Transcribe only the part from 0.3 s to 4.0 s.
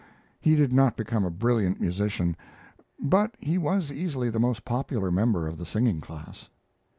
He did not become a brilliant musician, but he was